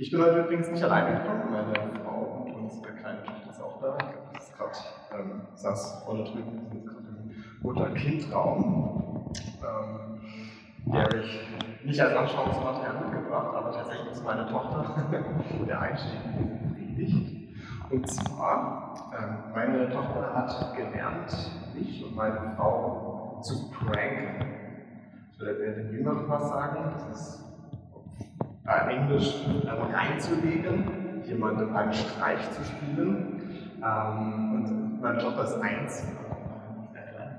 [0.00, 1.74] Ich bin heute übrigens nicht alleine gekommen, meine
[2.04, 3.98] Frau und unsere kleine Tochter ist auch da.
[4.38, 4.70] Ist gerade,
[5.12, 9.32] ähm, saß vorne drüben, wir sind gerade im Mutter-Kind-Raum.
[9.60, 10.20] Ähm,
[10.86, 11.48] der ich
[11.84, 15.04] nicht als Anschauungsmaterial mitgebracht, aber tatsächlich ist meine Tochter
[15.66, 17.90] der Einstieg in diese Predigt.
[17.90, 24.46] Und zwar, ähm, meine Tochter hat gelernt, mich und meine Frau zu pranken.
[25.32, 27.47] Ich werde den Jüngeren was sagen, das ist
[28.68, 33.80] äh, Englisch äh, reinzulegen, jemandem einen Streich zu spielen.
[33.82, 36.06] Ähm, und meine Tochter ist eins,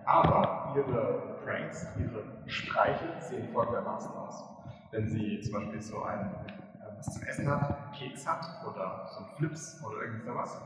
[0.06, 4.44] aber ihre Pranks, ihre Streiche sehen folgendermaßen aus.
[4.92, 9.24] Wenn sie zum Beispiel so ein äh, was zum Essen hat, Keks hat oder so
[9.24, 10.60] ein Flips oder irgend sowas,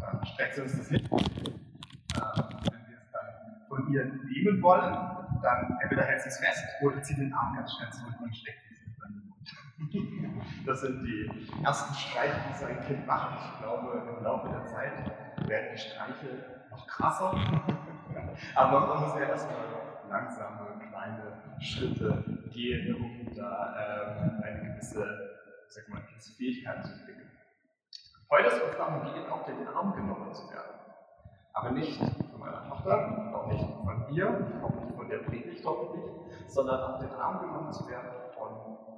[0.00, 1.00] dann streckt sie uns das hin.
[1.00, 4.94] Äh, wenn wir es dann von ihr nehmen wollen,
[5.42, 8.58] dann entweder hält sie es fest oder zieht den Arm ganz schnell zurück und steckt
[8.70, 9.48] es in seinen Mund.
[10.66, 11.30] Das sind die
[11.64, 13.38] ersten Streiche, die so ein Kind macht.
[13.44, 15.12] Ich glaube, im Laufe der Zeit
[15.48, 17.32] werden die Streiche noch krasser.
[18.54, 19.56] Aber man muss ja erstmal
[20.08, 25.06] langsame, kleine Schritte gehen, um da ähm, eine gewisse,
[25.68, 27.30] sag mal, gewisse Fähigkeit zu entwickeln.
[28.30, 30.78] Heute soll es darum gehen, auf den Arm genommen zu werden.
[31.52, 35.64] Aber nicht von meiner Tochter, auch nicht von mir, auch nicht von der Predigt
[36.46, 38.89] sondern auf den Arm genommen zu werden von.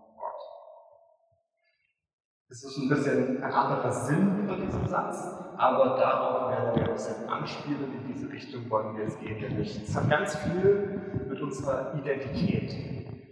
[2.52, 6.92] Es ist ein bisschen ein anderer Sinn hinter diesem Satz, aber darauf werden wir ein
[6.92, 7.94] bisschen anspielen.
[7.94, 12.76] In diese Richtung wollen wir jetzt gehen, nämlich es hat ganz viel mit unserer Identität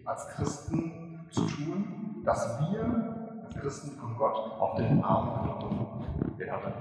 [0.06, 6.72] als Christen zu tun, dass wir als Christen von Gott auf den Arm genommen werden.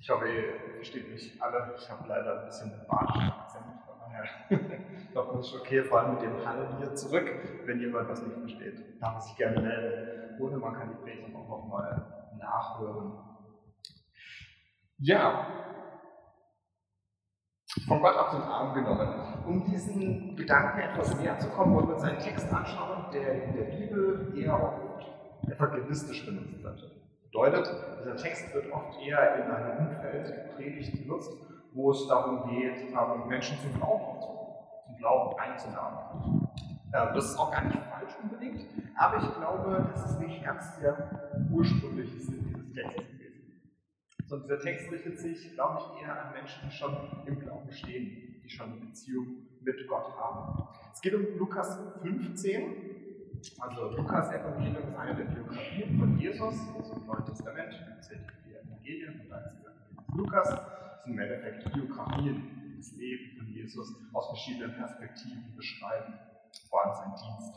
[0.00, 1.74] Ich hoffe, ihr versteht mich alle.
[1.78, 3.30] Ich habe leider ein bisschen einen
[4.46, 4.60] badischen Akzent.
[4.60, 7.28] Von daher ich hoffe, es ist okay, vor allem mit dem Hall hier zurück.
[7.64, 10.40] Wenn jemand was nicht versteht, darf er sich gerne melden.
[10.40, 13.12] Oder man kann die Predigt auch nochmal nachhören.
[14.98, 15.46] Ja,
[17.86, 19.44] von Gott auf den Arm genommen.
[19.46, 23.54] Um diesen Gedanken etwas näher zu kommen, wollen wir uns einen Text anschauen, der in
[23.54, 25.06] der Bibel eher oft
[25.46, 26.80] evangelistisch benutzt wird.
[27.24, 27.70] Bedeutet,
[28.00, 31.30] dieser Text wird oft eher in einem Umfeld Predigt benutzt,
[31.74, 32.92] wo es darum geht,
[33.28, 34.56] Menschen zum Glauben aufzunehmen,
[34.86, 36.48] zum Glauben einzuladen.
[36.90, 38.64] Das ist auch gar nicht falsch unbedingt,
[38.96, 41.10] aber ich glaube, das ist nicht ganz der
[41.50, 43.16] ursprüngliche Sinn dieses Textes
[44.26, 46.96] sondern dieser Text richtet sich, glaube ich, eher an Menschen, die schon
[47.26, 49.26] im Glauben stehen, die schon eine Beziehung
[49.60, 50.68] mit Gott haben.
[50.92, 52.94] Es geht um Lukas 15.
[53.60, 57.74] Also Lukas Evangelium ist eine der Biografien von Jesus, also im Neuen Testament.
[58.00, 59.56] Es sind die Evangelien und dann ist
[60.14, 60.60] Lukas.
[61.06, 66.14] Im Endeffekt Biografien, das Leben von Jesus aus verschiedenen Perspektiven beschreiben,
[66.68, 67.54] vor allem sein Dienst.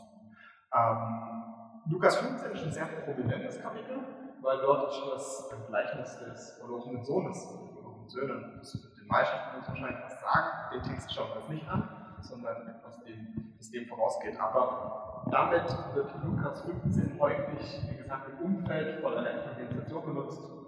[0.72, 3.98] Ähm, Lukas 15 ist ein sehr prominentes Kapitel
[4.42, 8.54] weil dort ist das Gleichnis des verlorenen Sohnes, verlorenen Söhnen.
[8.58, 10.48] Das wird den meisten von uns wahrscheinlich was sagen.
[10.74, 14.38] Den Text schauen wir uns nicht an, sondern etwas, dem, das dem vorausgeht.
[14.40, 20.59] Aber damit wird Lukas 15 häufig, wie gesagt, im Umfeld von einer Evangelisation benutzt.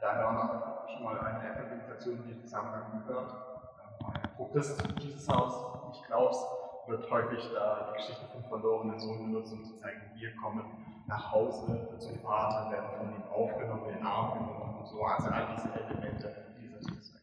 [0.00, 3.32] Der eine auch schon mal eine Evangelisation in diesem Zusammenhang gehört.
[4.04, 6.44] Ein Protest Jesus Haus, ich glaube es,
[6.88, 10.64] wird häufig da die Geschichte vom verlorenen Sohn benutzt, um zu zeigen, wir kommen
[11.06, 15.02] nach Hause zum Vater, werden von ihm aufgenommen, in den Arm genommen und so.
[15.02, 17.14] Also all diese Elemente dieser Text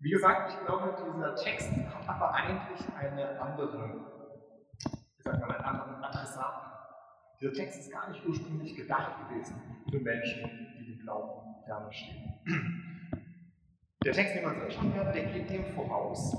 [0.00, 3.94] Wie gesagt, ich glaube, dieser Text hat aber eigentlich eine andere,
[5.16, 6.72] wie sagt man, einen anderen Adressaten.
[7.40, 12.34] Dieser Text ist gar nicht ursprünglich gedacht gewesen für Menschen, die dem Glauben ferne stehen.
[14.04, 16.34] Der Text, den man sich anschauen wird, der geht dem voraus.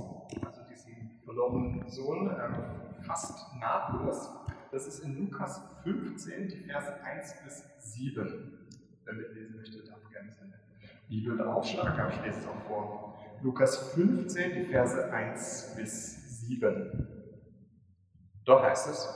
[0.46, 4.30] Also diesen verlorenen Sohn ähm, fast nahtlos.
[4.72, 8.68] Das ist in Lukas 15, die Verse 1 bis 7.
[9.04, 10.54] Wer mitlesen möchte, darf gerne seine
[11.08, 13.20] Bibel aufschlagen, aber ich lese es auch vor.
[13.42, 17.08] Lukas 15, die Verse 1 bis 7.
[18.46, 19.10] Dort heißt es,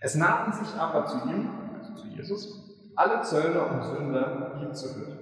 [0.00, 2.59] es nahten sich aber zu ihm, also zu Jesus,
[3.00, 5.18] alle Zöllner und Sünder, ihm zu hören.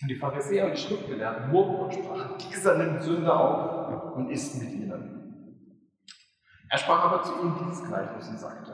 [0.00, 4.60] Und die Pharisäer und die Schriftgelehrten murrten und sprachen, dieser nimmt Sünder auf und isst
[4.60, 5.12] mit ihnen.
[6.70, 8.72] Er sprach aber zu ihnen dieses Gleichnis und sagte,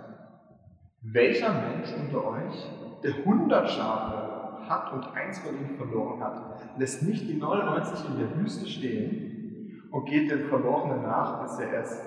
[1.03, 2.71] welcher Mensch unter euch,
[3.03, 8.19] der hundert Schafe hat und eins von ihnen verloren hat, lässt nicht die 99 in
[8.19, 12.01] der Wüste stehen und geht dem Verlorenen nach, bis er es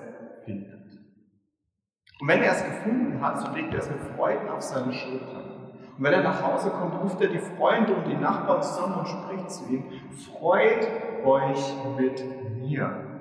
[0.44, 0.72] findet.
[2.20, 5.41] Und wenn er es gefunden hat, so legt er es mit Freuden auf seine Schultern.
[5.96, 9.08] Und wenn er nach Hause kommt, ruft er die Freunde und die Nachbarn zusammen und
[9.08, 10.88] spricht zu ihm, freut
[11.24, 12.24] euch mit
[12.56, 13.12] mir.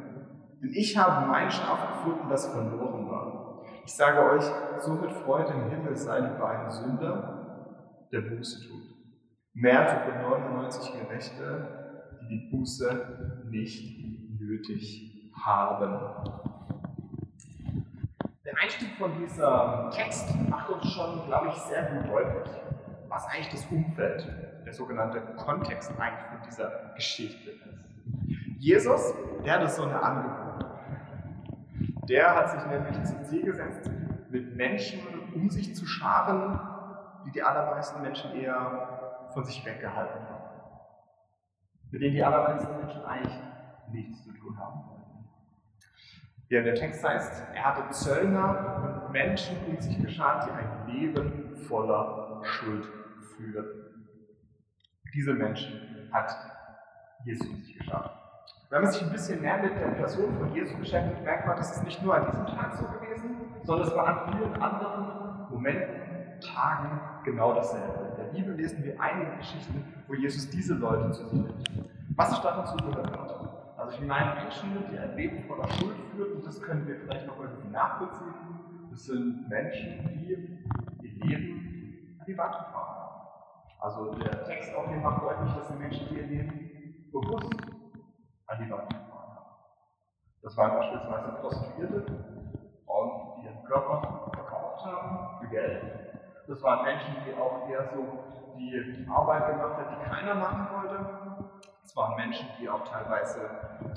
[0.62, 3.62] Denn ich habe mein Schaf gefunden, das verloren war.
[3.84, 4.44] Ich sage euch,
[4.80, 8.82] so wird Freude im Himmel sein über einen Sünder, der Buße tut.
[9.54, 16.51] Mehr über 99 Gerechte, die die Buße nicht nötig haben.
[18.72, 22.54] Einstieg von diesem Text macht uns schon, glaube ich, sehr gut deutlich,
[23.10, 24.26] was eigentlich das Umfeld,
[24.66, 27.86] der sogenannte Kontext eigentlich von dieser Geschichte ist.
[28.60, 29.14] Jesus,
[29.44, 30.66] der hat so eine Angewohnheit.
[32.08, 33.90] Der hat sich nämlich zum Ziel gesetzt,
[34.30, 35.00] mit Menschen
[35.36, 36.60] um sich zu scharen,
[37.26, 40.44] die die allermeisten Menschen eher von sich weggehalten haben.
[41.92, 43.40] Mit denen die allermeisten Menschen eigentlich
[43.92, 45.01] nichts zu tun haben wollen.
[46.52, 51.56] Ja, der Text heißt, er hatte Zöllner und Menschen um sich geschart, die ein Leben
[51.66, 52.86] voller Schuld
[53.38, 54.06] führten.
[55.14, 56.30] Diese Menschen hat
[57.24, 58.12] Jesus sich geschart.
[58.70, 61.78] Wenn man sich ein bisschen mehr mit der Person von Jesus beschäftigt, merkt man, dass
[61.78, 66.42] es nicht nur an diesem Tag so gewesen, sondern es war an vielen anderen Momenten,
[66.42, 68.10] Tagen genau dasselbe.
[68.10, 71.90] In der Bibel lesen wir einige Geschichten, wo Jesus diese Leute zu sich nimmt.
[72.18, 73.41] Was ich dazu gehört habe.
[73.92, 77.38] Also ich meine Menschen, die ein Leben voller Schuld führen, das können wir vielleicht noch
[77.38, 78.88] irgendwie nachvollziehen.
[78.90, 80.38] Das sind Menschen, die ihr
[81.26, 83.28] Leben an die Wand gefahren haben.
[83.82, 87.54] Also der Text auch hier macht deutlich, dass die Menschen, die ihr Leben bewusst
[88.48, 89.46] an die Wand gefahren haben.
[90.42, 92.06] Das waren beispielsweise Prostituierte,
[92.86, 95.84] Frauen, die ihren Körper verkauft haben für Geld.
[96.48, 98.08] Das waren Menschen, die auch eher so
[98.58, 101.21] die Arbeit gemacht haben, die keiner machen wollte.
[101.84, 103.50] Es waren Menschen, die auch teilweise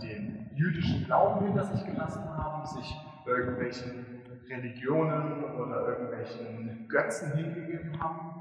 [0.03, 2.97] den jüdischen Glauben hinter sich gelassen haben, sich
[3.27, 8.35] irgendwelchen Religionen oder irgendwelchen Götzen hingegeben haben.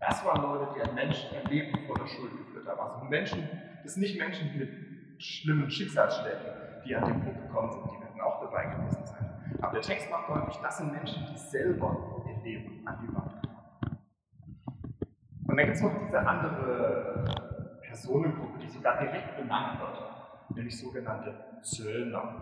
[0.00, 2.80] Das waren Leute, die ein Menschen ein Leben voller Schuld geführt haben.
[2.80, 3.48] Also Menschen,
[3.82, 4.70] das sind nicht Menschen mit
[5.18, 6.40] schlimmen Schicksalsschlägen,
[6.84, 9.26] die an dem Punkt gekommen sind, die werden auch dabei gewesen sein.
[9.60, 13.42] Aber der Text macht deutlich, das sind Menschen, die selber ihr Leben an die Wand
[13.42, 13.98] gefahren
[15.46, 17.45] Und dann gibt es noch diese andere
[17.96, 22.34] Personengruppe, die sogar direkt benannt wird, nämlich sogenannte Zöllner.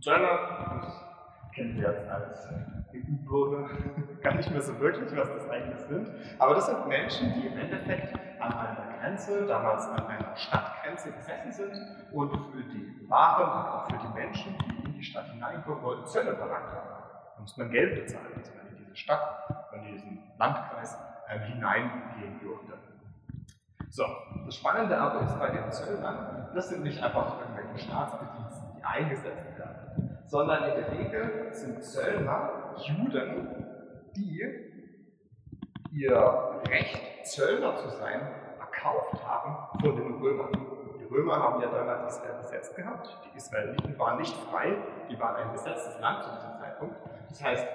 [0.00, 1.04] Zöllner, das
[1.52, 2.48] kennen wir jetzt als
[2.94, 3.70] EU-Bürger
[4.22, 6.08] gar nicht mehr so wirklich, was das eigentlich sind,
[6.38, 11.50] aber das sind Menschen, die im Endeffekt an einer Grenze, damals an einer Stadtgrenze gesessen
[11.50, 15.82] sind und für die Waren und auch für die Menschen, die in die Stadt hineinkommen
[15.82, 16.88] wollten, Zölle verlangt haben.
[17.34, 20.96] Da muss man Geld bezahlen, dass man in diese Stadt, in diesen Landkreis
[21.26, 22.74] äh, hineingehen durfte.
[23.90, 24.04] So,
[24.44, 29.58] das Spannende aber ist bei den Zöllnern, das sind nicht einfach irgendwelche Staatsbediensten, die eingesetzt
[29.58, 33.66] werden, sondern in der Regel sind Zöllner Juden,
[34.14, 34.42] die
[35.92, 38.20] ihr Recht, Zöllner zu sein,
[38.60, 40.52] erkauft haben von den Römern.
[40.98, 43.18] Die Römer haben ja damals Israel besetzt gehabt.
[43.24, 44.76] Die Israeliten waren nicht frei,
[45.10, 46.96] die waren ein besetztes Land zu diesem Zeitpunkt.
[47.28, 47.66] Das heißt,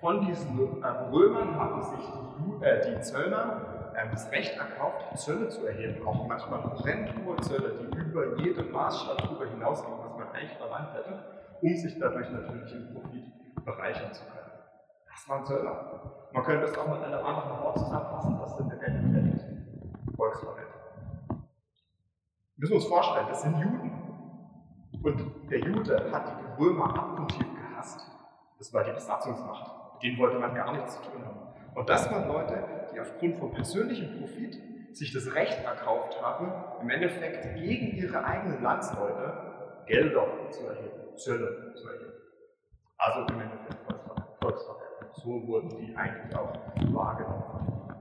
[0.00, 2.04] von diesen äh, Römern haben sich
[2.38, 3.65] die, äh, die Zöllner
[3.96, 9.18] äh, das Recht erkauft, Zölle zu erheben, auch manchmal horrend Zölle, die über jedem Maßstab
[9.18, 11.18] darüber hinausgehen, was man eigentlich verlangt hätte,
[11.62, 14.52] um sich dadurch natürlich im Profit bereichern zu können.
[15.10, 16.28] Das waren Zöllner.
[16.32, 19.44] Man könnte das auch mit einem anderen Wort zusammenfassen, das sind im Endeffekt
[20.14, 20.66] Volksverräter.
[21.28, 21.38] Wir
[22.56, 23.92] müssen uns vorstellen, das sind Juden.
[25.02, 28.10] Und der Jude hat die Römer abgrundtief gehasst.
[28.58, 29.94] Das war die Besatzungsmacht.
[29.94, 31.38] Mit denen wollte man gar nichts zu tun haben.
[31.74, 32.64] Und das waren Leute,
[32.96, 34.58] die aufgrund von persönlichem Profit
[34.92, 41.74] sich das Recht erkauft haben, im Endeffekt gegen ihre eigenen Landsleute Gelder zu erheben, Zölle
[41.74, 42.12] zu erheben.
[42.96, 43.76] Also im Endeffekt
[44.40, 45.10] Volksverräter.
[45.12, 46.52] So wurden die eigentlich auch
[46.92, 47.94] wahrgenommen.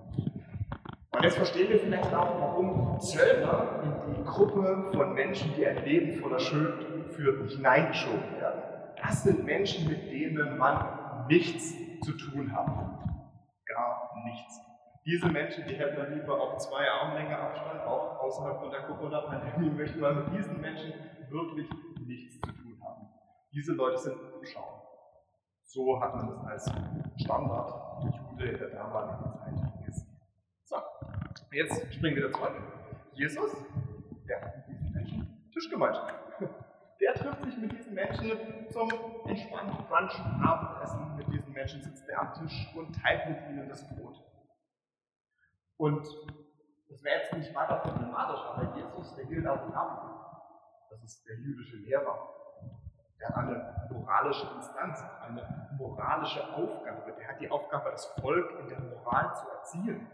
[1.12, 5.84] Und jetzt verstehen wir vielleicht auch, warum Zöllner in die Gruppe von Menschen, die ein
[5.84, 8.62] Leben voller Schuld führen, hineingeschoben werden.
[9.02, 12.68] Das sind Menschen, mit denen man nichts zu tun hat.
[13.66, 14.65] Gar nichts.
[15.06, 19.70] Diese Menschen, die hätten man lieber auf zwei Armlänge Abstand, auch außerhalb von der Corona-Pandemie,
[19.70, 20.94] möchte man mit diesen Menschen
[21.30, 21.70] wirklich
[22.08, 23.08] nichts zu tun haben.
[23.54, 24.18] Diese Leute sind
[24.52, 24.82] Schau.
[25.62, 26.72] So hat man das als
[27.22, 30.20] Standard Jude in der damaligen Zeit gesehen.
[30.64, 30.78] So,
[31.52, 32.54] jetzt springen wir zurück.
[33.14, 33.52] Jesus,
[34.28, 36.16] der hat mit diesen Menschen Tischgemeinschaft.
[37.02, 38.32] Der trifft sich mit diesen Menschen
[38.70, 38.90] zum
[39.28, 41.18] entspannten Brunch, Abendessen.
[41.18, 44.25] Mit diesen Menschen sitzt er am Tisch und teilt mit ihnen das Brot.
[45.78, 46.08] Und
[46.90, 50.16] das wäre jetzt nicht weiter problematisch, aber Jesus, der gilt als Rabbi.
[50.90, 52.30] Das ist der jüdische Lehrer.
[53.20, 57.14] Der hat eine moralische Instanz, eine moralische Aufgabe.
[57.18, 60.08] Der hat die Aufgabe, das Volk in der Moral zu erziehen.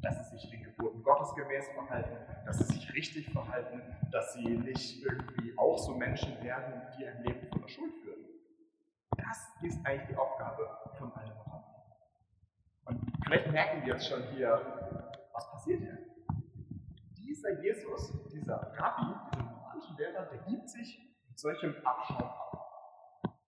[0.00, 4.56] Dass sie sich den Geboten Gottes gemäß verhalten, dass sie sich richtig verhalten, dass sie
[4.56, 8.24] nicht irgendwie auch so Menschen werden, die ein Leben voller Schuld führen.
[9.16, 11.47] Das ist eigentlich die Aufgabe von einem.
[12.88, 14.60] Und vielleicht merken wir jetzt schon hier,
[15.32, 15.98] was passiert hier.
[17.16, 23.38] Dieser Jesus, dieser Rabbi, dieser moralische Lehrer, der gibt sich mit solchem Abschaum ab.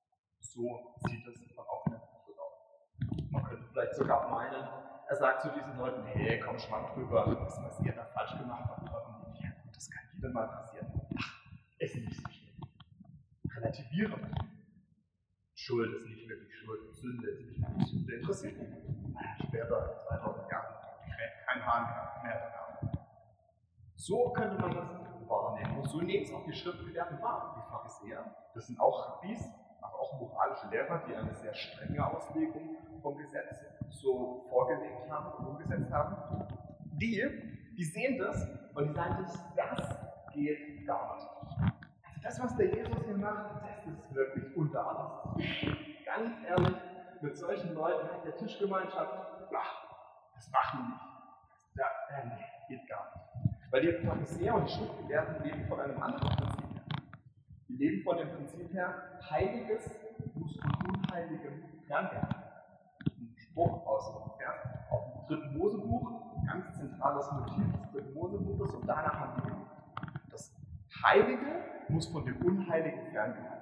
[0.41, 3.31] So sieht es von außen aus.
[3.31, 4.69] Man könnte vielleicht sogar meinen,
[5.09, 8.69] er sagt zu diesen Leuten, hey, komm schwamm drüber, das, was ihr da falsch gemacht
[8.69, 8.89] habt,
[9.75, 10.87] das kann jedem mal passieren.
[11.19, 11.43] Ach,
[11.79, 12.61] ist nicht so schlimm.
[13.57, 14.35] Relativieren.
[15.55, 19.10] Schuld ist nicht wirklich Schuld, Sünde ist nicht wirklich Sünde, interessiert mich.
[19.47, 20.67] Später, 2000 Jahre,
[21.47, 22.93] kein Hahn mehr danach.
[23.97, 24.89] So könnte man das
[25.29, 25.79] wahrnehmen.
[25.79, 28.25] Und so nehmen es auch die Schriftgelehrten wahr, die Pharisäer.
[28.55, 29.41] Das sind auch Rabbis,
[29.81, 35.47] aber auch moralische Lehrer, die eine sehr strenge Auslegung vom Gesetz so vorgelegt haben und
[35.47, 36.47] umgesetzt haben.
[37.01, 37.23] Die,
[37.77, 39.99] die sehen das und die sagen, das
[40.33, 41.29] geht gar nicht.
[42.05, 45.47] Also das, was der Jesus hier macht, das ist wirklich unter alles.
[46.05, 46.77] Ganz ehrlich,
[47.23, 49.13] mit solchen Leuten in der Tischgemeinschaft,
[49.55, 49.85] ach,
[50.35, 51.11] das machen wir nicht.
[51.77, 53.73] Ja, nee, geht gar nicht.
[53.73, 56.83] Weil die Pharisäer und die Schriftgelehrten leben von einem anderen Prinzip her.
[57.69, 59.91] Die leben von dem Prinzip her, Heiliges
[60.35, 62.43] muss von Unheiligem ferngehalten
[63.07, 64.57] Ein Spruch aus dem Vers,
[64.91, 70.55] aus dem dritten Mosebuch, ganz zentrales Motiv des dritten Mosebuches und danach haben die das
[71.03, 73.60] Heilige muss von dem Unheiligen ferngehalten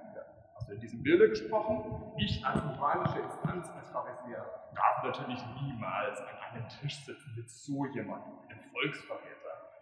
[0.71, 4.45] in diesem Bilde gesprochen, ich als moralische Instanz, als Pharisäer,
[4.75, 9.39] darf natürlich niemals an einem Tisch sitzen mit so jemandem, einem Volksverräter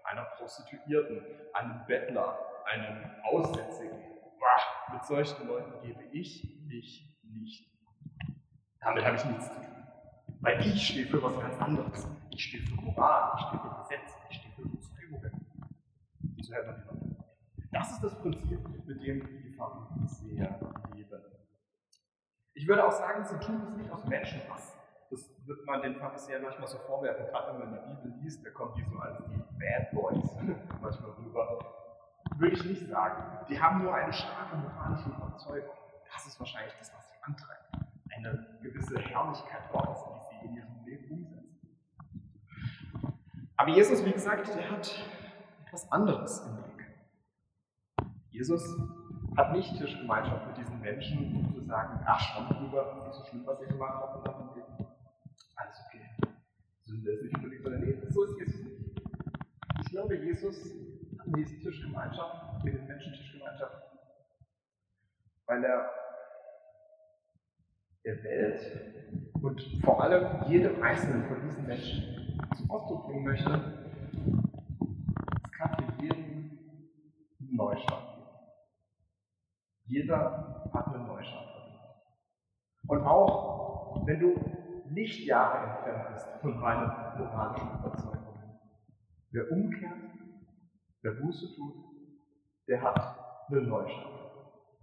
[0.06, 1.20] einer Prostituierten,
[1.52, 3.98] einem Bettler, einem Aussätzigen.
[4.38, 7.70] Bah, mit solchen Leuten gebe ich mich nicht.
[8.80, 9.66] Damit habe ich nichts zu tun.
[10.40, 12.06] Weil ich stehe für was ganz anderes.
[12.30, 15.46] Ich stehe für Moral, ich stehe für Gesetz, ich stehe für Überzeugungen.
[16.40, 17.16] So hört man die Leute.
[17.72, 20.60] Das ist das Prinzip, mit dem die Pharisäer.
[22.56, 24.74] Ich würde auch sagen, sie tun das nicht aus Menschenhass.
[25.10, 28.50] Das wird man den Pharisäern manchmal so vorwerfen, gerade wenn man die Bibel liest, da
[28.50, 30.36] kommen die so als die Bad Boys
[30.80, 31.58] manchmal rüber.
[32.38, 33.46] Würde ich nicht sagen.
[33.46, 35.76] Die haben nur eine starke moralische Überzeugung.
[36.10, 37.74] Das ist wahrscheinlich das, was sie antreibt.
[38.16, 41.76] Eine gewisse Herrlichkeit Gottes, die sie in ihrem Leben umsetzen.
[43.58, 45.04] Aber Jesus, wie gesagt, der hat
[45.66, 46.86] etwas anderes im Blick.
[48.30, 48.64] Jesus
[49.36, 50.55] hat nicht Tischgemeinschaft mit
[50.86, 54.86] Menschen, zu sagen, ach, schwamm drüber, nicht so schlimm, was ihr gemacht habt, und dann
[55.56, 56.06] alles okay.
[56.84, 58.10] Sünde ist nicht unbedingt so daneben.
[58.10, 59.02] So ist Jesus nicht.
[59.80, 60.56] Ich glaube, Jesus
[61.18, 63.82] hat eine Tischgemeinschaft, mit den Menschen Tischgemeinschaft,
[65.46, 65.90] weil er
[68.04, 69.12] der Welt
[69.42, 73.50] und vor allem jedem einzelnen von diesen Menschen zum Ausdruck bringen möchte,
[75.42, 76.58] es kann für jeden
[77.40, 78.26] einen Neustart geben.
[79.86, 81.80] Jeder hat einen Neustart verdient.
[82.88, 84.34] Und auch wenn du
[84.90, 88.60] Lichtjahre entfernt bist von meinen moralischen Überzeugungen.
[89.30, 89.92] Wer umkehrt,
[91.02, 91.74] wer Buße tut,
[92.68, 93.18] der hat
[93.50, 94.06] einen Neustart.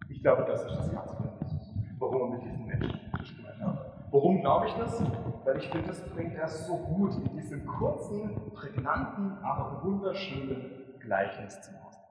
[0.10, 1.74] Ich glaube, das ist das Herz von Jesus.
[2.00, 3.94] Warum er mit diesen Menschen Tisch gemeint hat.
[4.12, 5.02] Warum glaube ich das?
[5.46, 11.62] Weil ich finde, das bringt er so gut in diesem kurzen, prägnanten, aber wunderschönen Gleichnis
[11.62, 12.04] zum Ausdruck.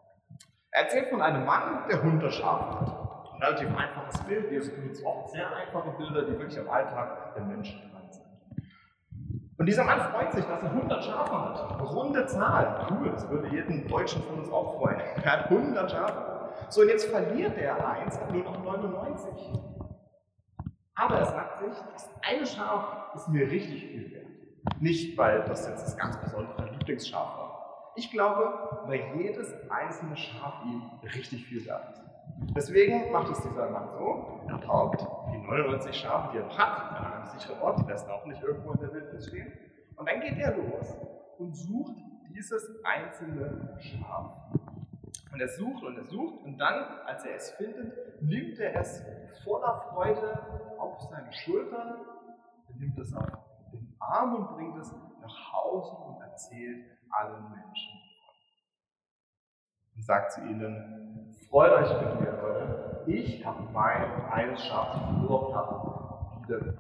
[0.71, 3.02] Er erzählt von einem Mann, der Hunde hat
[3.43, 4.51] relativ einfaches Bild.
[4.51, 8.27] Jesus benutzt oft sehr einfache Bilder, die wirklich am Alltag der Menschen dran sind.
[9.59, 11.81] Und dieser Mann freut sich, dass er 100 Schafe hat.
[11.81, 12.87] Runde Zahl.
[12.91, 15.01] Cool, das würde jeden Deutschen von uns auch freuen.
[15.23, 16.53] Er hat 100 Schafe.
[16.69, 19.53] So, und jetzt verliert er eins, hat nur noch 99.
[20.95, 24.27] Aber er sagt sich, das eine Schaf ist mir richtig viel wert.
[24.81, 27.93] Nicht, weil das jetzt das ganz besondere Lieblingsschaf war.
[27.97, 30.83] Ich glaube, weil jedes einzelne Schaf ihm
[31.15, 32.02] richtig viel wert ist.
[32.55, 37.01] Deswegen macht es dieser Mann so, er taugt die 99 Schafe, die er noch hat,
[37.01, 39.53] an einem sicheren Ort, die lässt auch nicht irgendwo in der Wildnis stehen.
[39.97, 40.97] Und dann geht er los
[41.39, 41.97] und sucht
[42.29, 44.33] dieses einzelne Schaf.
[45.33, 49.03] Und er sucht und er sucht und dann, als er es findet, nimmt er es
[49.45, 50.39] voller Freude
[50.79, 51.97] auf seine Schultern,
[52.69, 53.27] er nimmt es auf
[53.73, 58.02] den Arm und bringt es nach Hause und erzählt allen Menschen
[59.95, 65.55] und sagt zu ihnen, freut euch mit mir, Leute, ich habe mein eines Schaf verloren
[65.55, 66.75] habe, wieder.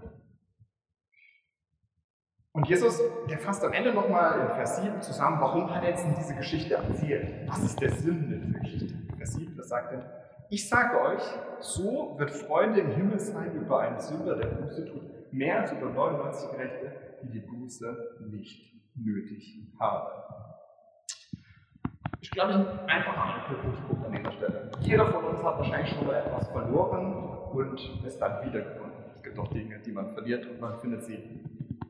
[2.54, 3.00] Und Jesus,
[3.30, 6.74] der fasst am Ende nochmal in Vers 7 zusammen, warum hat er jetzt diese Geschichte
[6.74, 7.48] erzählt?
[7.48, 8.94] Was ist der Sinn dieser Geschichte?
[9.16, 11.22] Vers 7, da sagt er, ich sage euch,
[11.60, 15.88] so wird Freude im Himmel sein über einen Sünder, der Buße tut, mehr als über
[15.88, 16.92] 99 Gerechte,
[17.22, 20.51] die die Buße nicht nötig haben.
[22.22, 24.70] Ich glaube, ein einfacher Anknüpfungspunkt an dieser Stelle.
[24.78, 27.14] Jeder von uns hat wahrscheinlich schon mal etwas verloren
[27.52, 28.92] und ist dann wiedergefunden.
[29.16, 31.18] Es gibt auch Dinge, die man verliert und man findet sie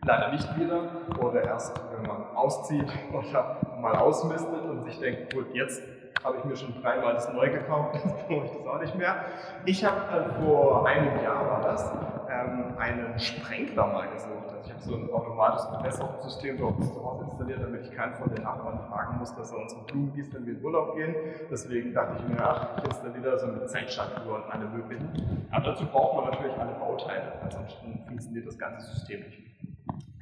[0.03, 5.55] leider nicht wieder oder erst, wenn man auszieht oder mal ausmistet und sich denkt, gut,
[5.55, 5.83] jetzt
[6.25, 9.25] habe ich mir schon dreimal das neu gekauft, jetzt brauche ich das auch nicht mehr.
[9.65, 11.93] Ich habe äh, vor einem Jahr war das,
[12.33, 14.45] ähm, einen Sprenkler mal gesucht.
[14.45, 18.15] Also ich habe so ein automatisches Bewässerungssystem bei uns zu Hause installiert, damit ich keinen
[18.15, 21.15] von den Nachbarn fragen muss, dass er unsere Blumen gießt, wenn wir in Urlaub gehen.
[21.51, 25.49] Deswegen dachte ich mir, ach, ich installiere da so eine Zeitschaltuhr und alle möglichen.
[25.51, 29.39] Aber dazu braucht man natürlich alle Bauteile, ansonsten funktioniert das ganze System nicht.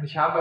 [0.02, 0.38] Ich habe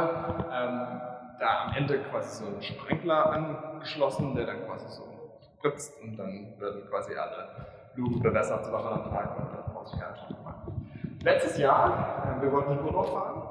[0.51, 1.01] ähm,
[1.39, 5.19] da am Ende quasi so einen Sprenkler angeschlossen, der dann quasi so
[5.60, 10.12] spritzt und dann werden quasi alle Blumen bewässert zweimal am Tag und dann ich gar
[10.12, 13.42] nicht Letztes Jahr, äh, wir wollten in Urlaub fahren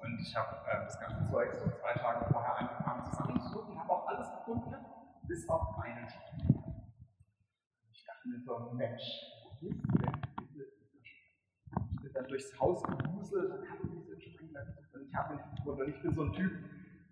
[0.00, 4.06] und ich habe äh, das ganze Zeug so zwei Tage vorher angefangen zusammenzusuchen, habe auch
[4.08, 4.74] alles gefunden,
[5.26, 6.64] bis auf einen Sprenkler.
[7.92, 9.02] Ich dachte mir so, Mensch,
[9.60, 10.64] wo ist denn diese,
[11.02, 15.82] Ich bin dann durchs Haus gewuselt und habe diese gesucht und ich habe ihn gefunden.
[15.82, 16.52] Und ich bin so ein Typ,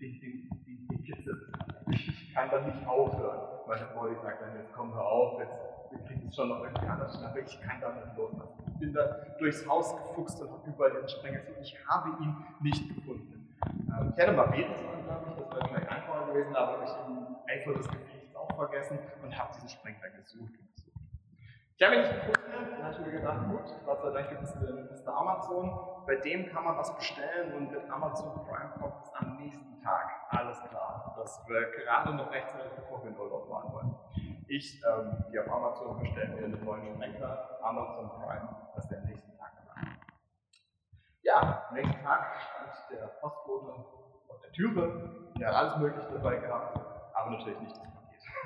[0.00, 1.52] den, den, den, den kitzelt
[1.90, 3.40] ich kann da nicht aufhören.
[3.66, 5.58] Meine Frau, sagt dann, jetzt kommen wir auf, jetzt,
[5.90, 8.62] wir es schon noch irgendwie anders aber ich kann da nicht loslassen.
[8.66, 9.04] Ich bin da
[9.38, 11.60] durchs Haus gefuchst und habe überall den Sprenger gesucht.
[11.62, 13.56] Ich habe ihn nicht gefunden.
[13.64, 16.90] Ähm, ich hätte mal beten sollen, glaube ich, das wäre vielleicht einfacher gewesen, aber ich
[17.06, 20.76] im Eifer des Gefechts auch vergessen und habe diesen Sprenger gesucht und.
[21.78, 22.40] Ich habe ihn nicht gefunden,
[22.70, 24.54] dann habe ich mir gedacht, gut, Gott sei Dank gibt es
[25.04, 25.14] Mr.
[25.14, 29.75] Amazon, bei dem kann man was bestellen und mit Amazon Prime kommt es am nächsten
[29.86, 30.10] Tag.
[30.30, 33.94] Alles klar, dass wir gerade noch rechtzeitig bevor wir in Urlaub fahren wollen.
[34.48, 39.00] Ich ähm, gehe auf Amazon, bestelle mir einen neuen Schmecker, Amazon Prime, das ist der
[39.02, 39.96] nächsten Tag danach.
[41.22, 43.72] Ja, am nächsten Tag stand der Postbote
[44.28, 46.80] auf der Türe, der hat alles Mögliche dabei gehabt,
[47.14, 47.82] aber natürlich nicht das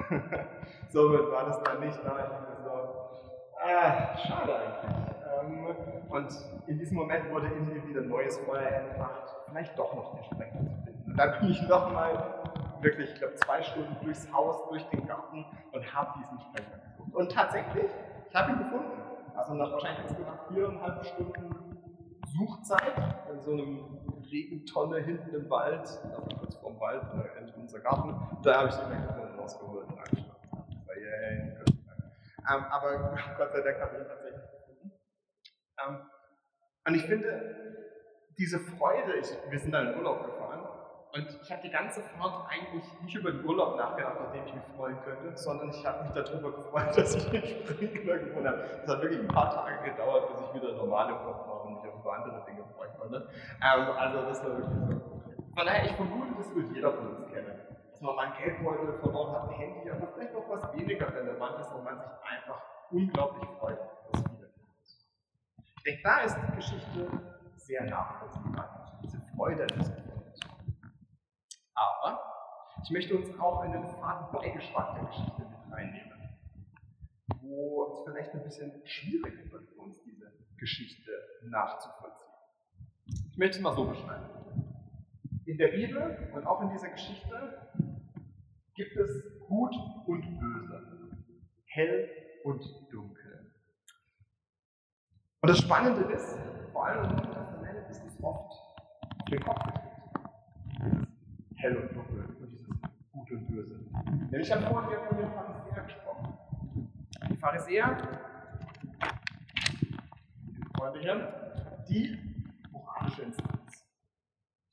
[0.09, 0.47] Paket.
[0.89, 2.19] Somit war das dann nicht da.
[2.19, 5.11] Ich dachte so, ah, schade eigentlich.
[5.41, 5.77] Ähm,
[6.09, 6.29] und
[6.67, 10.59] in diesem Moment wurde in mir wieder neues Feuer entfacht, vielleicht doch noch den Sprecher
[10.59, 10.90] zu finden.
[11.11, 12.40] Und dann bin ich nochmal
[12.80, 17.15] wirklich, ich glaube, zwei Stunden durchs Haus, durch den Garten und habe diesen Sprecher gesucht.
[17.15, 17.91] Und tatsächlich,
[18.28, 19.02] ich habe ihn gefunden.
[19.35, 21.76] Also nach wahrscheinlich insgesamt viereinhalb Stunden
[22.26, 22.95] Suchzeit
[23.32, 23.99] in so einem
[24.30, 28.75] Regentonne hinten im Wald, also kurz vorm Wald, äh, in unser Garten, da habe ich
[28.76, 29.97] den gefunden, rausgeholt und.
[30.97, 31.65] Yeah,
[32.54, 34.93] ähm, aber Gott sei Dank habe ich ihn tatsächlich gefunden.
[35.87, 36.11] Ähm,
[36.87, 37.97] und ich finde,
[38.39, 40.61] diese Freude, ich, wir sind dann in Urlaub gefahren
[41.13, 44.55] und ich habe die ganze Fahrt eigentlich nicht über den Urlaub nachgedacht, auf den ich
[44.55, 48.63] mich freuen könnte, sondern ich habe mich darüber gefreut, dass ich den Sprinkler gefunden habe.
[48.85, 51.75] Es hat wirklich ein paar Tage gedauert, bis ich wieder normal im Kopf war und
[51.75, 53.29] mich auf andere Dinge freuen konnte.
[53.61, 55.21] Ähm, also das war wirklich so.
[55.57, 57.59] Von daher, ich vermute, das wird jeder von uns kennen.
[57.91, 61.59] Dass man mal einen Geldbeutel verloren hat, ein Handy, aber vielleicht noch was weniger relevant
[61.59, 63.79] ist, wo man sich einfach unglaublich freut,
[64.13, 64.97] das wiederfinden zu
[65.77, 67.09] Ich denke, da ist die Geschichte
[67.57, 69.01] sehr nachvollziehbar.
[69.03, 70.10] Diese Freude an diesem
[71.80, 72.21] aber
[72.82, 76.38] ich möchte uns auch in den faden Beigeschmack der Geschichte mit reinnehmen,
[77.40, 81.10] wo es vielleicht ein bisschen schwierig wird für uns, diese Geschichte
[81.45, 82.28] nachzuvollziehen.
[83.30, 84.26] Ich möchte es mal so beschreiben.
[85.47, 87.71] In der Bibel und auch in dieser Geschichte
[88.75, 89.75] gibt es Gut
[90.06, 91.16] und Böse,
[91.64, 92.10] hell
[92.45, 92.62] und
[92.93, 93.52] dunkel.
[95.40, 96.38] Und das Spannende ist,
[96.73, 99.79] vor allem im Neuen Testament ist es oft auf den Kopf
[101.61, 102.67] hell und dunkel und dieses
[103.13, 103.81] Gut und Böse.
[104.33, 106.39] Denn ich habe vorhin von den Pharisäern gesprochen.
[107.29, 107.97] Die Pharisäer,
[110.77, 112.19] Freunde hier, die
[112.73, 113.85] moralische Instanz.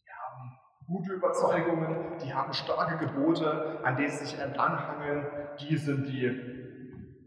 [0.05, 5.25] Die haben gute Überzeugungen, die haben starke Gebote, an denen sie sich entlanghangeln.
[5.59, 6.57] Die sind die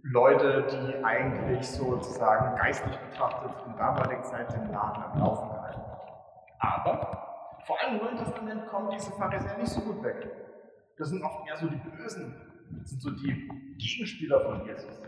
[0.02, 6.00] Leute, die eigentlich sozusagen geistlich betrachtet in damaligen Zeit den Laden am Laufen gehalten haben.
[6.58, 7.19] Aber
[7.66, 10.30] vor allem im Neuen Testament kommen diese Pharisäer nicht so gut weg.
[10.96, 12.34] Das sind oft eher so die Bösen,
[12.80, 15.00] das sind so die Gegenspieler von Jesus.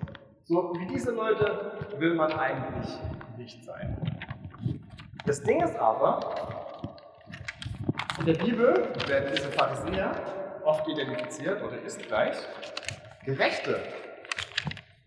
[0.44, 2.98] So wie diese Leute will man eigentlich
[3.36, 3.96] nicht sein.
[5.24, 6.20] Das Ding ist aber,
[8.18, 10.14] in der Bibel werden diese Pharisäer
[10.64, 12.36] oft identifiziert oder ist gleich
[13.24, 13.78] Gerechte.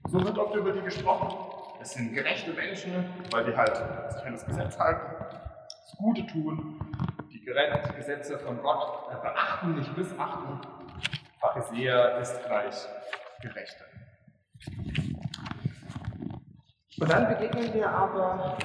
[0.08, 1.36] So wird oft über die gesprochen.
[1.82, 5.26] Es sind gerechte Menschen, weil die halt sich an das Gesetz halten,
[5.68, 6.80] das Gute tun,
[7.46, 10.60] Gesetze von Gott beachten, nicht missachten.
[11.40, 12.88] Pharisäer ist gleich
[13.42, 13.86] Gerechte.
[17.00, 18.58] Und dann begegnen wir aber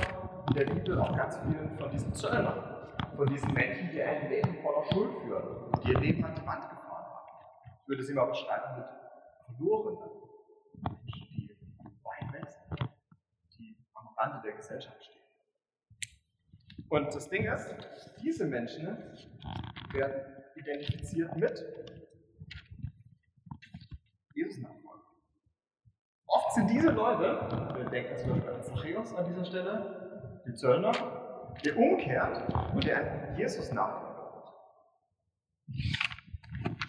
[0.49, 4.63] in der Bibel auch ganz vielen von diesen Zöllnern, von diesen Menschen, die ein Leben
[4.63, 7.81] voller Schuld führen, die ihr Leben an die Wand gefahren haben.
[7.83, 8.87] Ich würde sie mal beschreiben mit
[9.57, 9.99] verlorenen
[10.83, 11.57] Menschen, die
[12.03, 12.47] Wein
[13.59, 15.00] die am Rande der Gesellschaft.
[16.91, 17.73] Und das Ding ist,
[18.21, 18.99] diese Menschen
[19.93, 20.23] werden
[20.57, 21.65] identifiziert mit
[24.35, 25.05] Jesus Nachfolger.
[26.27, 30.93] Oft sind diese Leute, wir denken zum Beispiel an Zachäus an dieser Stelle, den Zöllner,
[31.65, 32.43] der umkehrt
[32.75, 34.11] und der an Jesus nachfolgt.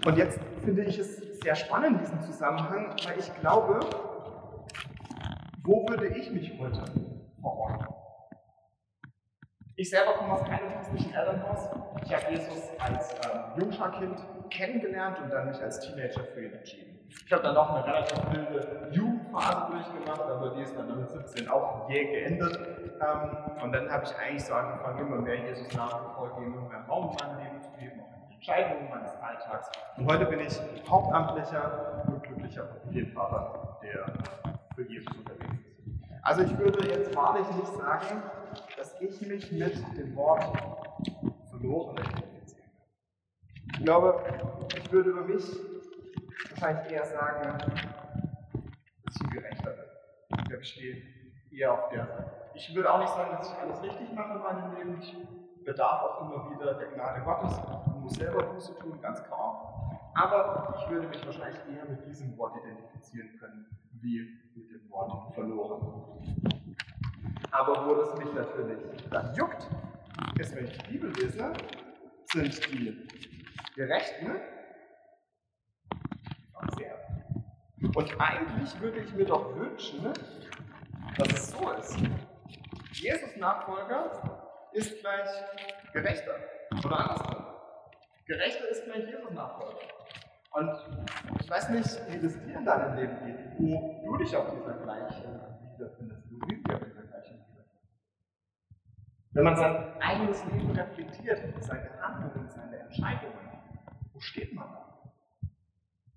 [0.04, 3.80] Und jetzt finde ich es sehr spannend in diesem Zusammenhang, weil ich glaube,
[5.64, 6.86] wo würde ich mich heute
[7.40, 7.91] verorten?
[9.82, 11.70] Ich selber komme aus keinem christlichen Elternhaus.
[12.06, 14.16] Ich habe Jesus als ähm, Jungscharkind
[14.52, 17.00] kennengelernt und dann mich als Teenager für ihn entschieden.
[17.10, 21.50] Ich habe dann noch eine relativ wilde Jugendphase durchgemacht, aber die ist dann mit 17
[21.50, 22.60] auch je geendet.
[23.02, 27.18] Ähm, und dann habe ich eigentlich so angefangen, immer mehr Jesus nachzufolgen, immer mehr Raum
[27.20, 29.72] in meinem Leben zu geben, auch in Entscheidungen meines Alltags.
[29.98, 34.06] Und heute bin ich hauptamtlicher und glücklicher Familienvater, der
[34.76, 35.82] für Jesus unterwegs ist.
[36.22, 38.22] Also ich würde jetzt wahrlich nicht sagen,
[39.02, 40.44] ich mich mit dem Wort
[41.50, 42.70] verloren identifizieren.
[43.74, 44.24] Ich glaube,
[44.78, 45.44] ich würde über mich
[46.52, 47.58] wahrscheinlich eher sagen,
[49.06, 49.86] dass ich Gerechter bin.
[50.40, 51.02] Ich glaube, ich stehe
[51.52, 52.32] eher auf der Seite.
[52.54, 55.02] Ich würde auch nicht sagen, dass ich alles richtig mache in meinem Leben.
[55.02, 55.18] Ich
[55.66, 60.12] bedarf auch immer wieder der Gnade Gottes und muss selber Buße tun, ganz klar.
[60.14, 63.66] Aber ich würde mich wahrscheinlich eher mit diesem Wort identifizieren können,
[64.02, 66.12] wie mit dem Wort verloren.
[67.50, 69.68] Aber wo das mich natürlich dann juckt,
[70.40, 71.54] ist, wenn ich die Bibel lese,
[72.32, 73.08] sind die
[73.76, 74.40] Gerechten
[76.78, 76.98] sehr.
[77.96, 80.14] Und eigentlich würde ich mir doch wünschen,
[81.18, 81.98] dass es so ist.
[82.94, 84.12] Jesus Nachfolger
[84.74, 85.30] ist gleich
[85.94, 86.36] Gerechter.
[86.86, 87.46] Oder andersrum.
[88.26, 89.80] Gerechter ist gleich Jesus Nachfolger.
[90.52, 90.70] Und
[91.42, 94.74] ich weiß nicht, wie das dir in deinem Leben geht, wo du dich auf dieser
[94.74, 95.40] gleichen
[95.74, 96.24] wiederfindest.
[96.30, 97.82] Wo sind wir auf dieser gleichen wiederfindest?
[99.34, 103.50] Wenn man sein eigenes Leben reflektiert, seine Handlungen, seine Entscheidungen,
[104.12, 104.92] wo steht man da?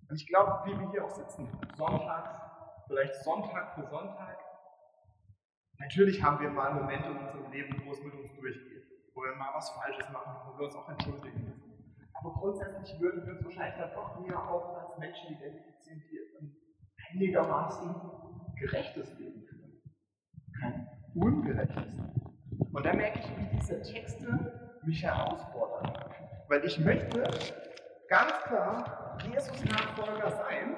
[0.09, 2.37] Und ich glaube, wie wir hier auch sitzen, sonntags,
[2.89, 4.39] vielleicht Sonntag für Sonntag,
[5.79, 9.37] natürlich haben wir mal Momente in unserem Leben, wo es mit uns durchgeht, wo wir
[9.37, 12.09] mal was Falsches machen, wo wir uns auch entschuldigen müssen.
[12.15, 16.57] Aber grundsätzlich würden wir uns wahrscheinlich dann doch eher auch als Menschen identifizieren, die ein
[17.13, 17.95] einigermaßen
[18.59, 19.83] gerechtes Leben führen.
[20.61, 22.24] Kein ungerechtes.
[22.75, 25.93] Und da merke ich, wie diese Texte mich herausfordern.
[26.49, 27.23] Weil ich möchte
[28.09, 30.77] ganz klar Jesus-Nachfolger sein,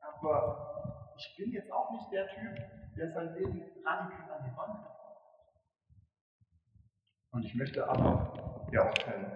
[0.00, 2.58] aber ich bin jetzt auch nicht der Typ,
[2.96, 4.98] der sein Leben radikal an die Wand hat.
[7.30, 9.32] Und ich möchte aber ja auch kein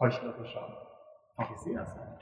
[0.00, 0.96] heuchlerischer
[1.36, 2.18] Pharisäer sein.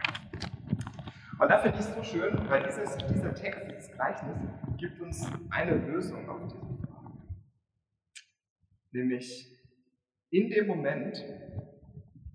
[1.38, 4.36] Und da finde ich es so schön, weil dieses, dieser Text, dieses Gleichnis,
[4.76, 6.75] gibt uns eine Lösung auf diese Frage.
[8.92, 9.52] Nämlich
[10.30, 11.22] in dem Moment,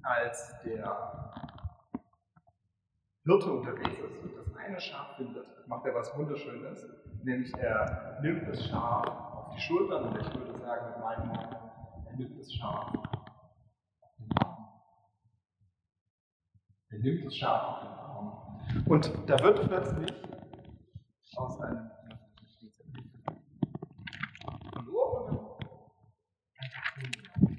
[0.03, 1.33] als der
[3.23, 6.87] Hirte unterwegs ist und das eine Schaf findet, macht er was Wunderschönes,
[7.23, 11.57] nämlich er nimmt das Schaf auf die Schultern und ich würde sagen mit meinem Mund,
[12.05, 12.93] er nimmt das Schaf
[14.01, 14.81] auf den Arm.
[16.89, 18.85] Er nimmt das Schaf auf den Arm.
[18.85, 20.11] Und da wird plötzlich
[21.35, 21.89] aus einem
[24.73, 25.39] verlorenen
[26.57, 27.57] ein gefundener.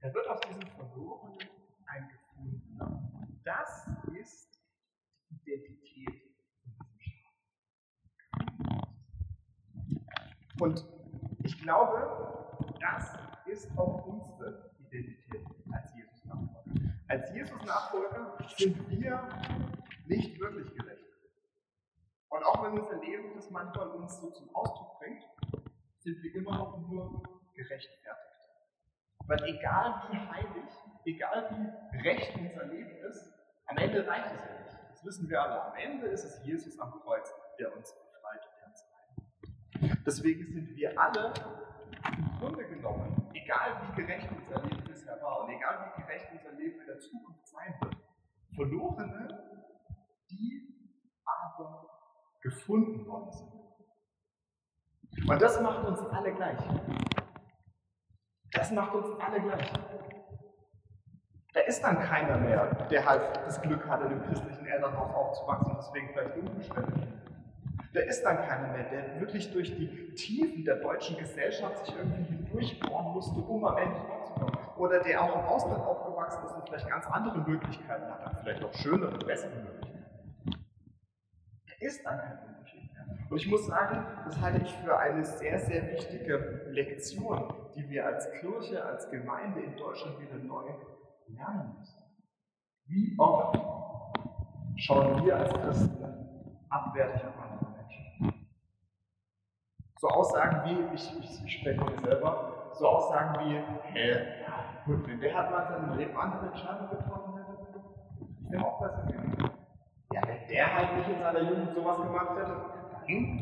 [0.00, 1.38] Er wird aus diesem verlorenen
[1.86, 3.38] ein gefundener.
[3.44, 3.88] Das
[4.18, 4.60] ist
[5.30, 6.22] die Identität
[6.62, 7.32] von diesem Schaf.
[10.66, 10.84] Und
[11.44, 16.92] ich glaube, das ist auch unsere Identität als Jesus-Nachfolger.
[17.06, 19.28] Als Jesus-Nachfolger sind wir
[20.06, 21.04] nicht wirklich gerecht.
[22.30, 25.22] Und auch wenn unser Leben das manchmal uns so zum Ausdruck bringt,
[26.00, 27.22] sind wir immer noch nur
[27.54, 28.40] gerechtfertigt.
[29.24, 30.70] Weil egal wie heilig,
[31.04, 31.48] egal
[31.92, 33.32] wie recht unser Leben ist,
[33.66, 34.90] am Ende reicht es ja nicht.
[34.90, 35.62] Das wissen wir alle.
[35.62, 39.95] Am Ende ist es Jesus am Kreuz, der uns befreit und der uns heilt.
[40.06, 41.32] Deswegen sind wir alle
[42.16, 46.52] im Grunde genommen, egal wie gerecht unser Leben bisher war und egal wie gerecht unser
[46.52, 47.96] Leben in der Zukunft sein wird,
[48.54, 49.28] Verlorene,
[50.30, 50.92] die
[51.24, 51.90] aber
[52.40, 55.28] gefunden worden sind.
[55.28, 56.60] Und das macht uns alle gleich.
[58.52, 59.72] Das macht uns alle gleich.
[61.52, 65.72] Da ist dann keiner mehr, der halt das Glück hat, in einem christlichen Elternhaus aufzuwachsen
[65.72, 67.35] und deswegen vielleicht ist.
[67.96, 72.24] Da ist dann keiner mehr, der wirklich durch die Tiefen der deutschen Gesellschaft sich irgendwie
[72.24, 74.54] hindurchbohren musste, um am Ende rauszukommen.
[74.76, 78.74] Oder der auch im Ausland aufgewachsen ist und vielleicht ganz andere Möglichkeiten hat, vielleicht auch
[78.74, 80.04] schönere, bessere Möglichkeiten.
[80.44, 83.30] Da ist dann kein Unterschied mehr.
[83.30, 88.04] Und ich muss sagen, das halte ich für eine sehr, sehr wichtige Lektion, die wir
[88.04, 90.68] als Kirche, als Gemeinde in Deutschland wieder neu
[91.28, 92.02] lernen müssen.
[92.88, 93.58] Wie oft
[94.76, 96.04] schauen wir als Christen
[96.68, 97.45] abwertig auf?
[99.98, 103.62] So Aussagen wie, ich, ich, ich spreche mir selber, so Aussagen wie,
[103.94, 104.16] hä,
[104.84, 109.50] gut, wenn der hat mal seinem Leben andere Entscheidungen getroffen hätte, wäre auch besser gewesen.
[110.12, 112.56] Ja, wenn der halt nicht in seiner Jugend sowas gemacht hätte,
[112.92, 113.40] dann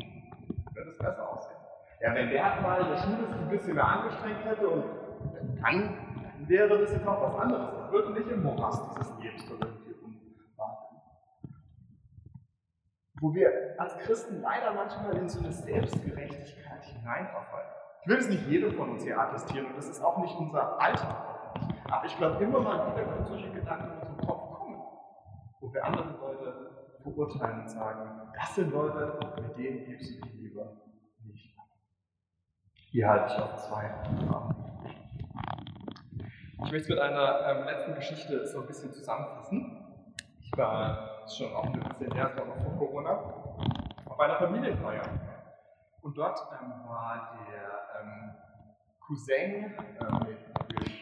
[0.73, 1.57] würde es besser aussehen.
[1.99, 4.83] Ja, wenn der halt mal in der Schule sich ein bisschen mehr angestrengt hätte und
[5.33, 7.69] dann, dann wäre das jetzt auch was anderes.
[7.81, 9.74] Das würde nicht im Morast dieses Lebens irgendwie
[13.25, 17.69] Wo wir als Christen leider manchmal in so eine Selbstgerechtigkeit hineinverfallen.
[18.01, 20.79] Ich will es nicht jedem von uns hier attestieren und das ist auch nicht unser
[20.79, 21.73] Alltag.
[21.89, 24.79] Aber ich glaube, immer mal wieder können solche Gedanken in unseren Kopf kommen,
[25.59, 30.33] wo wir andere Leute verurteilen und sagen, das sind Leute, mit denen gibst du dich
[30.35, 30.83] lieber
[31.23, 31.57] nicht.
[32.91, 34.55] Hier halte ich auf zwei Fragen.
[36.63, 39.83] Ich möchte es mit einer ähm, letzten Geschichte so ein bisschen zusammenfassen.
[40.41, 43.11] Ich war schon auch ein bisschen her, es war noch vor Corona,
[44.05, 45.03] auf einer Familienfeier.
[46.01, 48.35] Und dort ähm, war der ähm,
[48.99, 50.37] Cousin, ähm,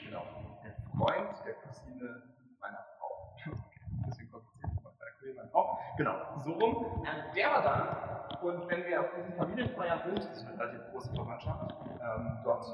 [0.05, 0.23] genau,
[0.63, 2.23] der Freund der Cousine
[2.61, 3.35] meiner Frau.
[4.05, 5.79] Bisschen kompliziert, bei der Cousine meiner Frau.
[5.97, 7.05] Genau, so rum.
[7.05, 8.39] Ähm, der war da.
[8.41, 12.65] Und wenn wir auf diesen Familienfeiern sind, das ist eine relativ große Verwandtschaft, ähm, dort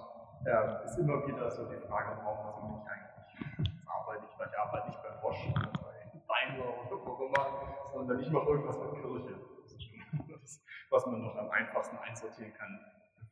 [0.45, 3.87] äh, ist immer wieder so die Frage im Raum, was eigentlich?
[3.87, 4.39] Arbeite ich?
[4.39, 6.88] Weil ich arbeite nicht bei Bosch bei Daimler
[7.29, 9.35] immer, sondern ich mache irgendwas mit Kirche.
[9.61, 12.79] Das ist schon das, was man noch am einfachsten einsortieren kann.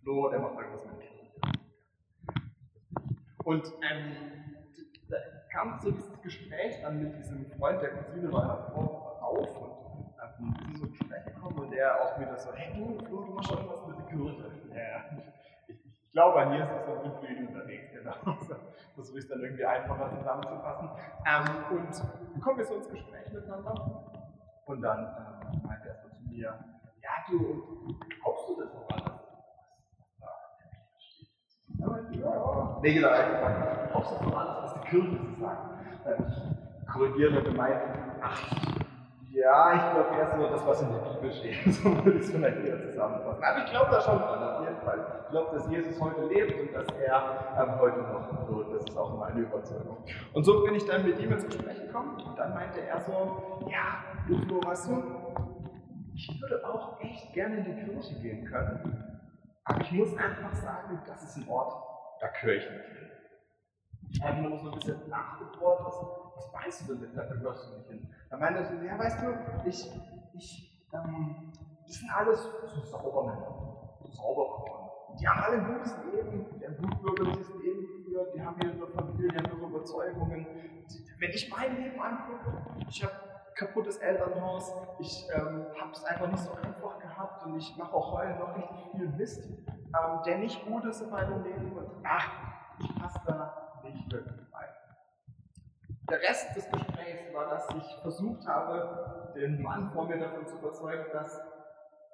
[0.01, 1.17] Flo, der macht irgendwas mit Kirche.
[3.43, 4.55] Und ähm,
[5.09, 5.17] da
[5.51, 10.53] kam so dieses Gespräch dann mit diesem Freund der Cousine meiner Frau auf und ähm,
[10.57, 13.49] wir sind so Gespräch gekommen und der auch wieder so, hey du, Flo, du machst
[13.49, 14.51] schon was mit Kirche.
[14.73, 15.17] Ja,
[15.67, 18.13] ich, ich glaube, an es so ein Frieden unterwegs, genau.
[18.97, 20.89] Versuche ich es dann irgendwie einfacher zusammenzufassen.
[21.27, 23.75] Ähm, und kommen wir so ins Gespräch miteinander
[24.65, 26.57] und dann ähm, meinte er so zu mir,
[27.03, 29.21] ja du, glaubst du das noch alles?
[31.77, 32.79] Ja, ja.
[32.81, 35.69] Nee, genau, er hat gefragt, glaubst du noch alles, was die Kirche zu sagen?
[36.81, 37.81] Ich korrigiere gemeint,
[38.19, 38.51] ach,
[39.37, 41.65] ja, ich glaube eher so das, was in der Bibel steht.
[41.73, 43.43] So würde ich es vielleicht eher zusammenfassen.
[43.43, 45.21] Aber ich glaube da schon dran, auf jeden Fall.
[45.23, 48.73] Ich glaube, dass Jesus heute lebt und dass er ähm, heute noch wird.
[48.73, 49.97] Das ist auch meine Überzeugung.
[50.33, 53.61] Und so bin ich dann mit ihm ins Gespräch gekommen und dann meinte er so,
[53.67, 55.03] ja, du Flo, weißt du,
[56.15, 59.03] ich würde auch echt gerne in die Kirche gehen können.
[59.65, 61.73] Aber ich muss einfach sagen, das ist ein Ort,
[62.21, 63.11] da gehöre ich nicht hin.
[64.09, 65.85] Ich habe nur so ein bisschen nachgebohrt,
[66.37, 68.07] was, meinst du denn, da gehörst du nicht hin?
[68.29, 69.91] Da meinte er ja, weißt du, ich,
[70.33, 71.51] ich, ähm,
[71.85, 75.17] das sind alles so sauber Männer, so sauber Frauen.
[75.19, 78.87] Die haben alle ein gutes Leben, die haben gut bürgerliches Leben geführt, die haben ihre
[78.87, 80.45] Familie, die haben ihre Überzeugungen.
[81.19, 83.13] Wenn ich mein Leben angucke, ich habe
[83.55, 88.13] kaputtes Elternhaus, ich ähm, habe es einfach nicht so einfach gehabt und ich mache auch
[88.13, 92.29] heute noch richtig viel Mist, ähm, der nicht gut ist in meinem Leben und ach,
[92.79, 94.46] ich passe da nicht wirklich.
[96.09, 100.57] Der Rest des Gesprächs war, dass ich versucht habe, den Mann vor mir davon zu
[100.57, 101.41] überzeugen, dass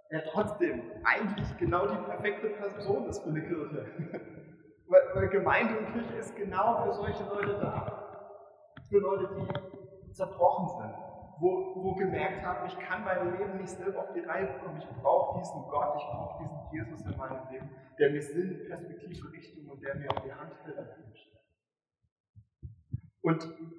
[0.10, 3.86] er trotzdem eigentlich genau die perfekte Person ist für eine Kirche.
[4.88, 8.39] weil, weil Gemeinde und Kirche ist genau für solche Leute da.
[8.89, 10.95] Für Leute, die zerbrochen sind,
[11.39, 14.77] wo, wo gemerkt haben, ich kann mein Leben nicht selber auf die Reihe bekommen.
[14.77, 19.32] Ich brauche diesen Gott, ich brauche diesen Jesus in meinem Leben, der mir Sinn, Perspektive,
[19.32, 20.77] Richtung und der mir auf die Hand hält
[23.21, 23.73] Und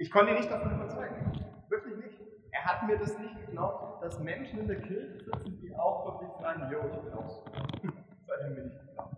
[0.00, 1.30] ich konnte ihn nicht davon überzeugen.
[1.68, 2.18] Wirklich nicht.
[2.52, 6.32] Er hat mir das nicht geglaubt, dass Menschen in der Kirche sitzen, die auch wirklich
[6.40, 7.44] sagen, yo, ich bin auch so.
[8.26, 9.14] Seitdem bin ich geglaubt.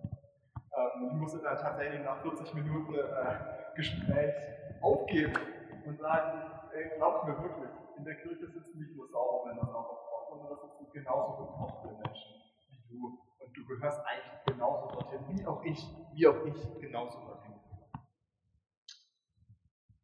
[0.76, 4.34] Ähm, ich musste dann tatsächlich nach 40 Minuten äh, Gespräch
[4.80, 5.38] aufgeben
[5.86, 10.00] und sagen, ey, glaub mir wirklich, in der Kirche sitzen nicht nur sauber Männer, sauber
[10.08, 13.20] Frauen, sondern da sitzen genauso gekochte Menschen wie du.
[13.38, 17.41] Und du gehörst eigentlich genauso dorthin, wie auch ich, wie auch ich genauso dorthin.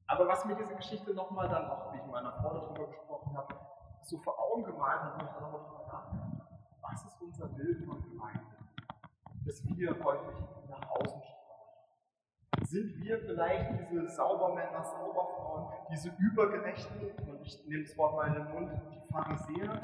[0.09, 3.37] Aber was mir diese Geschichte nochmal dann auch, wie ich mit meiner Frau darüber gesprochen
[3.37, 3.55] habe,
[4.03, 5.79] so vor Augen gemalt hat, und ich nochmal drüber
[6.81, 8.41] was ist unser Bild von Gemeinde?
[9.45, 10.37] Dass wir häufig
[10.69, 12.67] nach außen strahlen.
[12.67, 18.35] Sind wir vielleicht diese Saubermänner, Sauberfrauen, diese Übergerechten, und ich nehme das Wort mal in
[18.35, 19.81] den Mund, die Pharisäer,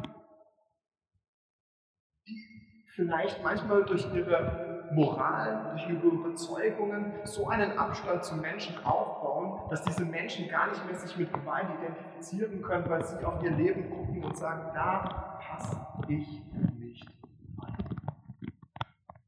[2.27, 9.34] die vielleicht manchmal durch ihre Moral, durch ihre Überzeugungen so einen Abstand zu Menschen aufbauen,
[9.71, 13.51] dass diese Menschen gar nicht mehr sich mit Gemeinde identifizieren können, weil sie auf ihr
[13.51, 16.43] Leben gucken und sagen, da passe ich
[16.79, 16.85] nicht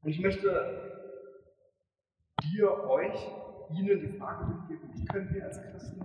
[0.07, 1.03] Und ich möchte
[2.45, 3.29] dir, euch,
[3.71, 6.01] ihnen die Frage mitgeben, wie können wir als Christen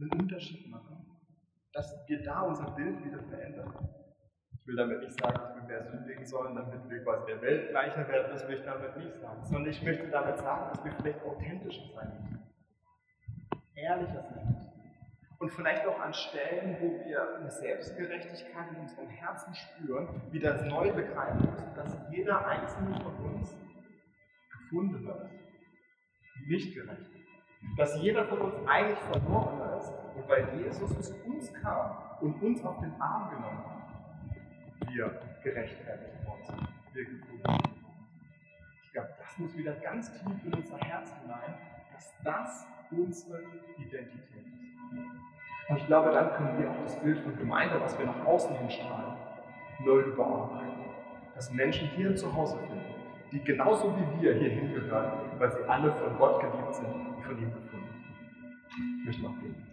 [0.00, 1.06] einen Unterschied machen,
[1.74, 3.74] dass wir da unser Bild wieder verändern.
[4.52, 7.68] Ich will damit nicht sagen, dass wir mehr sündigen sollen, damit wir quasi der Welt
[7.68, 10.92] gleicher werden, das will ich damit nicht sagen, sondern ich möchte damit sagen, dass wir
[10.92, 12.45] vielleicht authentischer sein müssen,
[13.76, 14.66] ehrlicher müssen.
[15.38, 20.90] Und vielleicht auch an Stellen, wo wir eine Selbstgerechtigkeit in unserem Herzen spüren, wieder neu
[20.92, 23.54] begreifen müssen, dass jeder einzelne von uns
[24.50, 25.30] gefunden wird,
[26.46, 27.10] nicht gerecht.
[27.76, 32.64] Dass jeder von uns eigentlich verloren ist und weil Jesus zu uns kam und uns
[32.64, 37.72] auf den Arm genommen hat, wir gerechtfertigt worden sind, wir gefunden worden
[38.84, 41.54] Ich glaube, das muss wieder ganz tief in unser Herz hinein,
[41.92, 43.40] dass das unsere
[43.78, 45.68] Identität ist.
[45.68, 48.56] Und ich glaube, dann können wir auch das Bild von Gemeinde, was wir nach außen
[48.56, 49.16] hin strahlen,
[49.80, 50.84] neu überarbeiten.
[51.34, 52.80] Dass Menschen hier zu Hause finden,
[53.32, 57.38] die genauso wie wir hier hingehören, weil sie alle von Gott geliebt sind und von
[57.38, 57.86] ihm gefunden.
[59.00, 59.66] Ich möchte noch beten.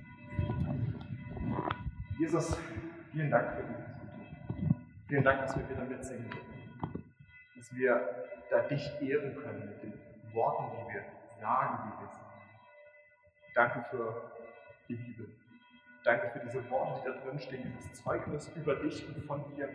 [2.19, 2.57] Jesus,
[3.11, 4.75] vielen Dank für dieses Gute.
[5.07, 7.03] Vielen Dank, dass wir wieder mitsingen dürfen.
[7.55, 8.01] Dass wir
[8.49, 9.93] da dich ehren können mit den
[10.33, 11.03] Worten, die wir
[11.39, 12.22] sagen, wie wir sagen.
[13.53, 14.31] Danke für
[14.87, 15.29] die Bibel.
[16.03, 19.69] Danke für diese Worte, die da drin stehen, dieses Zeugnis über dich und von dir,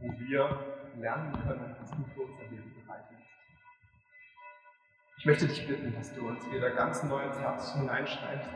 [0.00, 0.58] wo wir
[0.96, 3.22] lernen können, was du für unser Leben bereit hast.
[5.18, 8.50] Ich möchte dich bitten, dass du uns wieder ganz neu ins Herz hineinschreibst.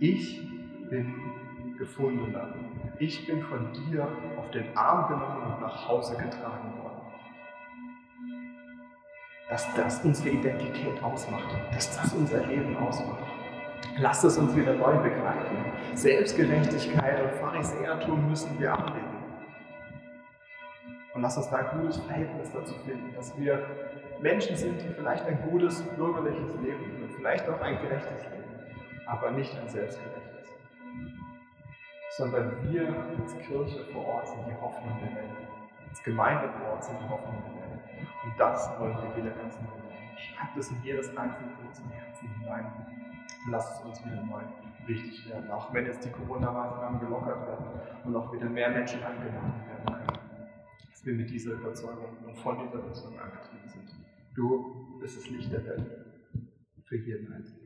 [0.00, 0.40] Ich
[0.88, 2.54] bin gefundener.
[2.98, 7.00] Ich bin von dir auf den Arm genommen und nach Hause getragen worden.
[9.48, 13.37] Dass das unsere Identität ausmacht, dass das unser Leben ausmacht.
[14.00, 15.56] Lass es uns wieder neu begreifen.
[15.94, 19.18] Selbstgerechtigkeit und Pharisäertum müssen wir ablegen.
[21.14, 23.66] Und lass uns da ein gutes Verhältnis dazu finden, dass wir
[24.20, 28.44] Menschen sind, die vielleicht ein gutes bürgerliches Leben führen, vielleicht auch ein gerechtes Leben,
[29.06, 30.48] aber nicht ein selbstgerechtes.
[32.16, 35.36] Sondern wir als Kirche vor Ort sind die Hoffnung der Welt.
[35.88, 38.08] Als Gemeinde vor Ort sind die Hoffnung der Welt.
[38.24, 39.78] Und das wollen wir wieder ganz neu.
[40.16, 42.66] Schreibt es in jedes einzelne von unseren Herzen hinein
[43.50, 44.42] lasst es uns wieder neu
[44.86, 45.50] wichtig werden.
[45.50, 47.66] Auch wenn jetzt die Corona-Maßnahmen gelockert werden
[48.04, 50.18] und auch wieder mehr Menschen angenommen werden können.
[50.90, 53.94] Dass wir mit dieser Überzeugung und von dieser Überzeugung angetrieben sind.
[54.34, 55.86] Du bist das Licht der Welt
[56.84, 57.57] für jeden Einzelnen.